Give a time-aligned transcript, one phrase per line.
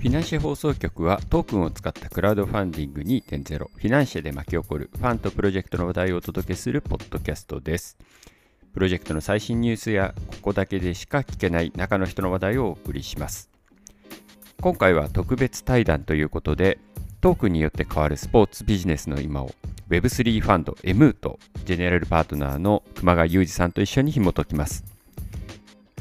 [0.00, 7.98] フィナンシェ放送局はトークンを使ったクラウドファンディング2.0フィナンシェで巻き起こるファンとプロジェクトの話題をお届けするポッドキャストです。
[8.72, 13.50] プロジェクトの最新ニュースやここだけでしか聞けない中の人の話題をお送りします。
[14.62, 16.78] 今回は特別対談ということで
[17.20, 19.50] トークンによって変わるスポーツビジネスの今を
[19.90, 24.82] Web3 ファンド M とジェネラルパートナーの熊谷裕二さんと一緒に紐解きます。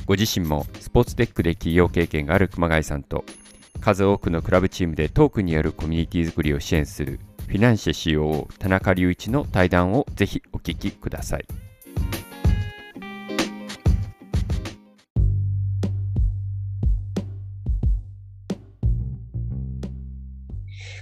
[0.05, 3.25] ご自身もスポーツテックで企業経験がある熊谷さんと
[3.79, 11.45] 数多くのクラブチームでトークによるコミュニティ作りを支援するフィナンシェ COO 田中隆一の対談をぜひお聞きください。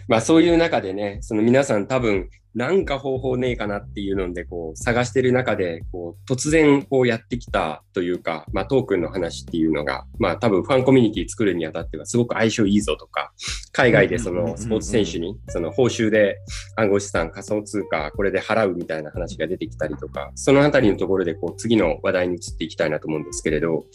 [0.08, 13.31] まあそういう中でね、その皆さん多分なんか方法ねえかなっていうのでこう探してる中でこう突然こうやってきたというか、まあトークンの話っていうのが、まあ多分ファンコミュニティ作るにあたってはすごく相性いいぞとか、
[13.73, 16.39] 海外でそのスポーツ選手にその報酬で
[16.77, 23.86] 暗号資産、仮想通貨、これで払うみたいな話が出てきたりとか、そのあたりのところでこう次の話題に移っていきたいなと思うんですけれど、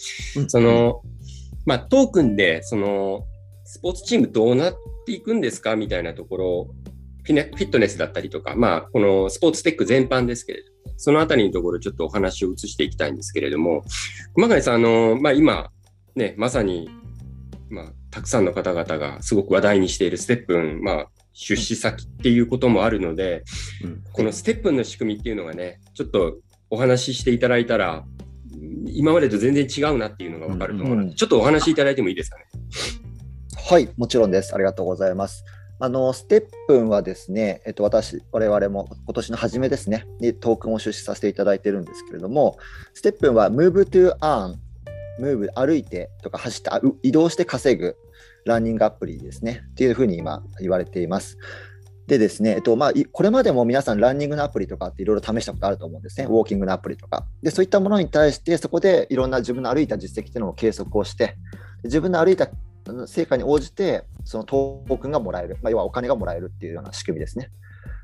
[0.46, 1.02] その、
[1.66, 3.24] まあトークンでその
[3.64, 6.74] スポーツチームどうなっていくんですかみたいなところ、
[7.24, 13.84] フィットネスだったりとか、まあ、このスポーツテック全般ですけれども、そのあたりのところちょっとお話を移していきたいんですけれども、
[14.34, 15.70] 熊谷さん、あの、まあ今、
[16.14, 16.90] ね、まさに、
[17.70, 23.44] まあ、たくさんの方々がすごく話題にしているステップン、まあ、出資先っていうこともあるので、
[23.84, 26.36] うん、このステップンの仕組みっていうのがね、ちょっと
[26.68, 28.04] お話ししていただいたら、
[28.86, 32.44] 今までと全然違うなっていうのがわかると思うので、うんうん、ちょっとお話しいただいてもいいですかね？
[33.70, 34.54] はい、もちろんです。
[34.54, 35.44] ありがとうございます。
[35.84, 42.56] あのステップンはですね、えっと、私、我々も今年の初めですね、にトークンを出資させていただいてるんですけれども、
[42.94, 44.54] ステップンは Move to Earn、
[45.20, 46.70] Move、歩いてとか走って、
[47.02, 47.96] 移動して稼ぐ
[48.44, 51.36] ランニングアプリですね、っていうふうに今言われています。
[52.06, 57.26] でですね、えっとまあ、これまでも皆さんランニングのアプリとかっていろいろ試したことあると思うんですね、ウォーキングのアプリとか。
[57.42, 61.36] で、そういったものに対して、そこでいろんな自分の歩いた実績っていうのを計測をして、
[61.82, 62.48] 自分の歩いた
[63.06, 67.50] 成果に応じて、そのトークンがもらえる、まあ、要はお金がもらえるっていうような仕組みですね。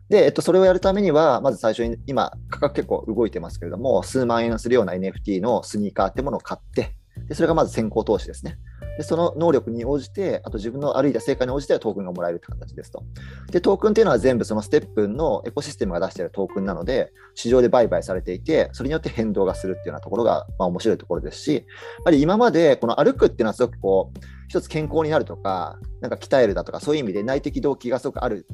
[0.08, 6.96] で、えっと、それをやるためには、まず最初に、今、価格結構動いてますけれども、数万円するような NFT のスニーカーってものを買って、
[7.26, 8.58] でそれがまず先行投資ですね。
[8.98, 13.04] でその能力に応じて、あと自分の歩いた成果に応じてはトークンがもらえるって形ですと。
[13.52, 21.64] で、トークンっていうのは全部そのステップのエコシステムが出しているトークンなので、市場で売買されていて、それによって変動がするっていうようなところが、まあ、面白いところですし、やっ
[22.04, 24.18] ぱり今までこの歩くっていうのはすごくこう、
[24.48, 28.46] 一つ健康になるとか、なんか鍛えるだとか、そういう意味で内的動機がすごくある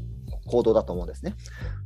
[0.46, 1.34] 行動だと思うんですね。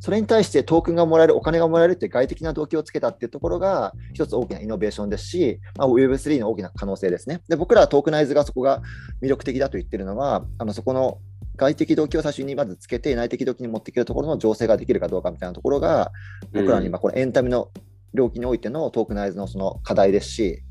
[0.00, 7.41] それに対してトークンがもらえる、お金がもらえるって外的な動機をつけたっていうところが、一つ大きなイノベーションですし、まあ、Web3 の大きな可能性ですね。
[7.48, 8.82] で、僕らはトークナイズがそこが
[9.22, 11.19] 魅力的だと言ってるのは、あのそこの
[11.56, 16.12] 外的動機を最初にまずつけて、内的動機に持っていけるところの情勢ができるかどうかみたいなところが、
[16.52, 17.70] 僕らに今、このエンタメの
[18.14, 20.62] 領域においてのトークナイズのその課題ですし、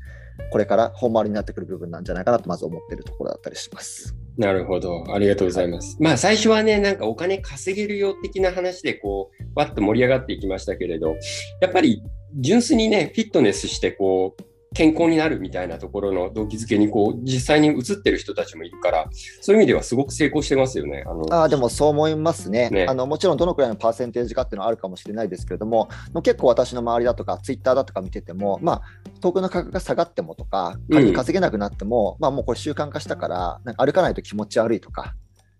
[0.50, 4.16] これから本丸になってくる部分なんじゃないかなとまず思っているところだったりします。
[4.38, 5.04] なるほど。
[5.12, 5.96] ありがとうございます。
[6.00, 11.16] まあ最初はね、なんかお金稼げるよ的な話でこう、わっと盛り上がっていきましたけれど、
[11.60, 12.02] やっぱり
[12.36, 14.42] 純粋にね、フィットネスしてこう、
[14.78, 21.02] 健康になるみたいなところの動機づけにこう実際に映ってる人たちもいるからそういう意味ではすごく成功してますよね。
[21.04, 22.70] あのあでもそう思いますね。
[22.70, 25.88] ね、あのもちろんどのくらいのパーセンテージかっていうのはあるかもしれないですけれども
[26.22, 28.82] 結構私の周りだとかツイッターだとか見てても、まあ、
[29.20, 35.16] 遠くの価格が下がってもとか仮に稼げなくなっても、うん、まあ、もうこれ習慣化したからなんか歩かないと気持ち悪いとか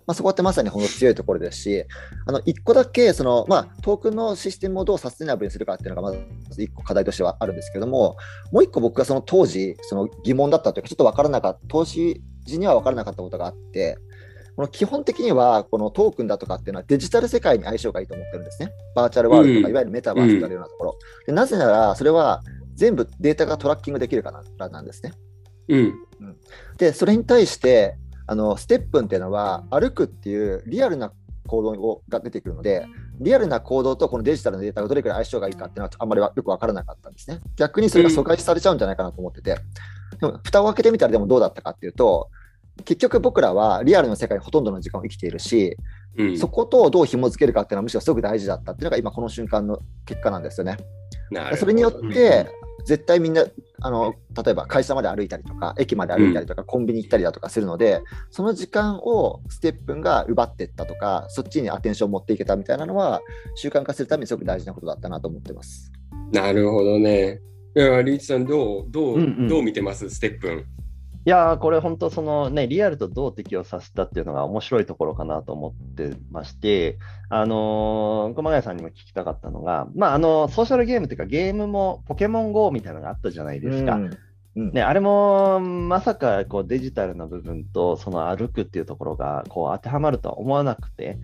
[0.09, 1.85] まあ、そこってまさにほんの強いところですし、
[2.25, 6.17] あの1個だけその、まあ、トークンのシステムをどうサステナブルにするかっていうのがま
[6.51, 8.17] ず1個課題としてはあるんですけども、
[8.51, 13.99] もう1個僕がその当時その疑問だったというか、ちょっと分からなかった、投資時には分からなかったことがあって、
[14.57, 18.73] この基本的にはこのトークンだとかっていうのはデジタル世界に相性がいいと思ってるんですね。
[18.97, 20.99] バーチャルワールドとか、いわゆるメタバースというようなところ。
[21.27, 22.43] でなぜなら、それは
[22.75, 25.13] 全部データがトラッキングできるからなんですね。
[26.21, 26.37] うん、
[26.79, 31.13] で、それに対して、あのステップンっていうのは歩くっていうリアルな
[31.47, 32.87] 行動が出てくるので、
[33.21, 37.41] リアルな行動とこのデジタルのデータがどれくらい相性がいいかっていうのはあんまりよく分からなかったんですね。
[37.57, 39.57] 逆にそれが疎開されちゃうんじゃないかなと思ってて、
[40.21, 42.29] でも蓋を開けてみたらでもどうだったかっていうと、
[42.85, 45.77] 結局僕らはリアルの世界にほとんどの時間を生きているし、
[46.17, 50.77] うん、そことどう紐付けるかっていうのはむしろすごく大事だったっていうのが今この瞬間の結果なんですよね。
[51.57, 52.47] それによって
[52.85, 53.45] 絶対みんな
[53.81, 54.15] あの
[54.45, 63.21] 例えば会社まで歩いたりとか駅まで歩いたりとか、うん、コンビニ行ったりだとかするのでその時間をステップンが奪っていったとかそっちにアテンションを持っていけたみたいなのは
[63.55, 65.93] 習慣化するためにすごく大事なことだったなと思ってます。
[66.33, 67.41] なるほどね。
[67.77, 70.11] いやリーチさんどうどううんうん、どう見てます？
[70.11, 70.65] ステップン
[71.29, 76.99] いやー、これ本当そのね、リアルとどう適用させたっていうのが面白いところかなと思ってまして、
[77.29, 84.01] あのー熊谷さんにも聞きたかったのが、まあ、あの、ソーシャルゲームっていうか、ゲームもポケモン GO みたいなのがあったじゃないですか。
[84.55, 91.19] ね、あれもまさかこうデジタルな部分とその歩くっていうところがこう当てはまるとは思わなくて、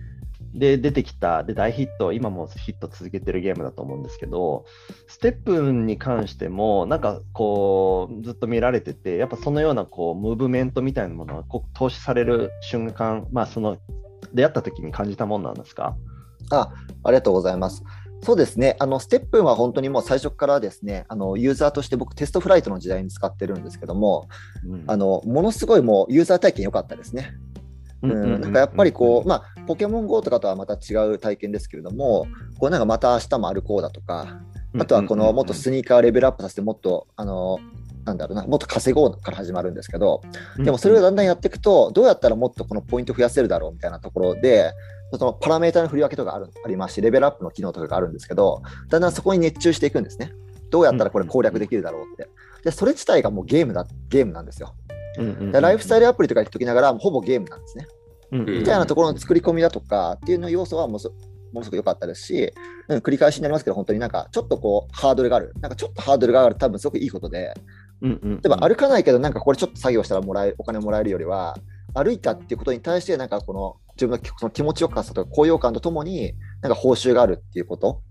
[0.57, 4.65] で、出てきた、で、大ヒット、今もヒット続けてるゲームだと思うんですけど、
[5.07, 13.77] ステップに関しても、なんかこう、ずっと見られてて、やっぱそのようなこう、ムーブメントみたいなものがこう投資される瞬間、まあ、その、
[14.33, 15.95] 出会った時に感じたもんなんですか？
[16.51, 16.73] あ
[17.03, 17.83] ありがとうございます。
[18.21, 24.27] そうですね、あのステップンは本当にもう最初からですね、あのユーザーとして僕、テストフライトの時代に使ってるんですけども、
[24.65, 27.33] うんあのものすごいもうユーザー体験良かったですね。
[28.13, 32.27] うん、なんかやっぱりこう、まあ、ポケモン GO とかとはまた違う体験ですけれども、
[32.59, 34.41] こうなんかまた明日も歩こうだとか、
[34.77, 37.59] あとはこのもっとスニーカーレベルアップさせて、もっと、あの、
[38.05, 40.21] なんだろうな、もっと稼ごうから始まるんですけど、
[40.57, 44.71] でもそれをだんだんやっていくと、どうやったらもっとこのポイント増やせるだろうみたいなところで、
[45.11, 50.33] そのパラメータの振り分けとかあるありますし、レベルアップの機能とかがあるんですけど、だんだんそこに熱中していくんですね。
[50.69, 52.29] どうやったらこれ攻略できるだろうって。
[52.63, 54.75] で、それ自体がもうゲームだ、ゲームなんですよ。
[55.51, 57.87] でライフスタイルアプリとか言っときながら、ほぼゲームなんですね。
[58.31, 61.09] みみたいなところの作り込みだとかっていうの要素はものす
[61.53, 62.53] ものすごく良かったですし、
[62.89, 67.53] うん、繰り返しになりますけど、本当になんかちょっとこうハードルがある、なんかちょっとハードルがある、多分すごくいいことで、
[68.01, 71.55] 例例えば歩かないけど、なんかこれちょっと作業したらもらえお金もらえるよりは、
[71.93, 78.01] 歩いたっていうことに対して、なんかこの自分のその気持ちよさとか高揚感とともに、なんか報酬があるっていうこと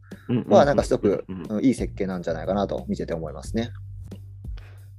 [0.48, 3.70] は、なんかすごく、うんいい設計なんじゃないかなと見てて思いますね。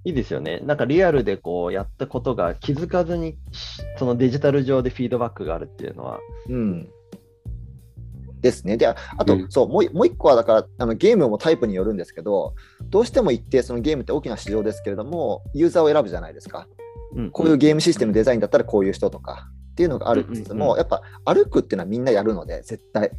[0.05, 0.59] いいですよね。
[0.63, 6.19] なんかリアルでこうやったことが気づかずにしそのデジタル上でフィードバックがあるっていうのは。
[6.47, 6.89] うん。
[8.39, 8.77] ですね。
[8.77, 12.53] で、ああと、うんそう、もういもう一個はだからあの、ゲームもタイプによるんですけど、
[12.83, 16.67] どうしても一定そのゲームって大きな市場ですけれども、ユーザーを選ぶじゃないですか。
[17.31, 23.09] こういうゲームシステムデザインだったらこういう人とかっていうのがあるんですけども、うんうんうんやっぱ歩くっていうのはみんなやるので、絶対。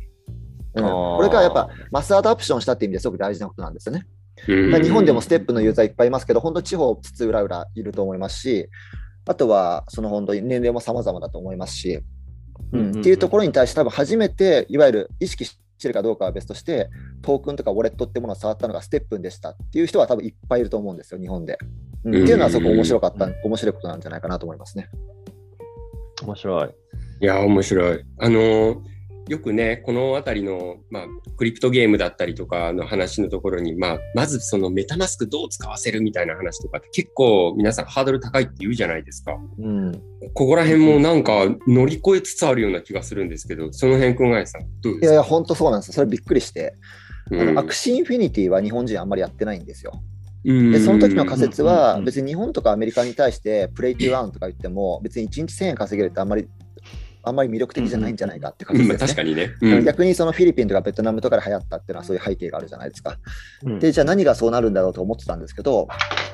[0.75, 4.06] うん、これがやっぱマスアダプションしたっていう意味ですごく大事なことなんですよね。
[4.49, 4.71] うん。
[4.71, 8.69] まあ日本でもステップのユーザーいっぱいいますけど、本当地方津々浦々いると思いますし、
[9.27, 12.00] あとはその本当に年齢も様々だと思いますし、
[12.73, 12.91] うん。
[12.91, 16.88] っていうところに対して多分初めていわゆる意識してるかどうかは別として
[17.23, 21.59] トークンとかウォレットってものを触ったのがステップンでしたっていう人は多分いっぱいいると思うんですよ日本で、
[22.05, 22.15] うん。
[22.15, 22.23] うん。
[22.23, 24.89] っていうのはそこ面白かった面白いことなんじゃないかなと思いますね。
[26.23, 26.71] 面白い。
[27.21, 28.05] いや、面白い。
[28.19, 28.95] あのー
[29.28, 31.06] よくね、このあたりの、まあ、
[31.37, 39.37] クリプトゲームだったりとかの話のところに、まあ、まずそのメタマスクどう使わせるみたいな話とかって結構皆さんハードル高いって言うじゃないですか。
[39.58, 39.93] うん。
[40.34, 45.06] ここら辺もなんか乗り越えつつあるような気がするんですけど、その辺、熊谷さん、どうですか？
[45.06, 45.94] いやいや本当そうなんですよ。
[45.94, 46.75] それびっくりして、
[47.32, 47.55] あうん。
[47.55, 50.00] の Axie Infinity は日本人あんまりやってないんですよ。
[50.44, 50.70] うん。
[50.70, 56.46] でその時の仮説はうん別に日本とかアメリカに対して play to earn とか言っても別に1日1000円稼げるってあんまり
[57.26, 59.50] あんまり魅力的じゃないんじゃないかって感うんまあじですね確かにね。
[59.61, 63.19] うん逆にそのフィリピンとかベトナムとかで流行ったっていうのはそういう背景があるじゃないですか。
[63.64, 65.88] うんで、じゃあ何がそうなるんだろうと思ってたんですけど、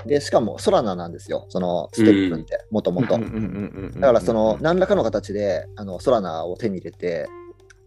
[0.04, 3.14] でしかもソラナなんですよ、その STEPN って、もともと。
[3.14, 7.26] うんうんうんうんうんだからその何らかの形であのソラナを手に入れて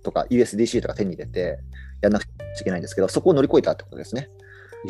[0.04, 1.60] とか USDC とか手に入れて
[2.01, 4.30] やんなくちゃいけないんですけど、そこを乗り越えたってことですね。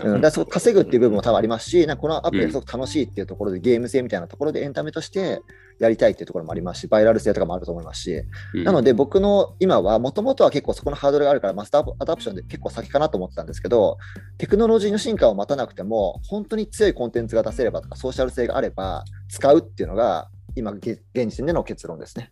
[0.04, 5.42] うん、だからそこ稼ぐっていう部分も多分ありますし、なんかこのアプリがすごく楽しいっていうところで、ゲーム性みたいなところでエンタメとして
[5.80, 8.24] やりたいっていうところもありますし、バイラル性とかもあると思いますし、
[8.54, 8.64] うん。
[8.64, 13.98] なので僕の今はもともとは結構そこのハードルがあるから mass adoption で結構先かなと思ってたんですけど、
[14.38, 22.32] テクノロジーの進化を待たなくても、本当に強いコンテンツが出せればとか、ソーシャル性があれば使うっていうのが、今現現時点での結論ですね。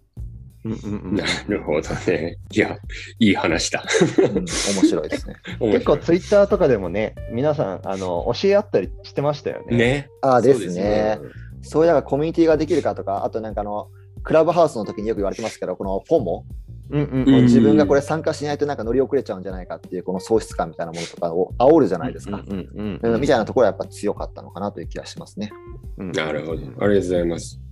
[0.66, 2.38] うんうんうんなるほどね。
[2.52, 2.78] いや、
[3.20, 3.84] いい話だ。
[4.18, 5.36] うん、面白いですね。
[5.60, 9.78] 結構ツイッターとかでもね、皆さんあの教え合ったりしてましたよね。
[9.78, 10.10] ね。
[10.22, 11.20] ああですね。
[11.62, 13.90] そういうなんかコミュニティができるかとか、あとなんかあの、
[14.24, 16.46] クラブハウスの時によく言われてますけど、このフォモ、
[16.90, 22.44] うんうんうん自分がこれ参加しないとなんか乗り遅れちゃうんじゃないかっていうこの喪失感みたいなものとかを煽るじゃないですか。
[22.46, 25.52] うんうんうんみたいなところはやっぱ強かったのかなという気がしますね。
[25.98, 26.62] うんなるほど。
[26.62, 27.63] ありがとうございます。